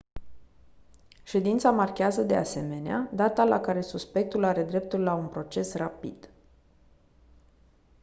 ședința 1.23 1.71
marchează 1.71 2.21
de 2.23 2.35
asemenea 2.35 3.09
data 3.13 3.43
la 3.43 3.59
care 3.61 3.81
suspectul 3.81 4.43
are 4.43 4.63
dreptul 4.63 5.03
la 5.03 5.13
un 5.15 5.27
proces 5.27 5.73
rapid 5.73 6.29